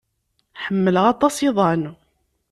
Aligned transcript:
Ḥemmleɣ 0.63 1.03
aṭas 1.13 1.35
iḍan. 1.47 1.83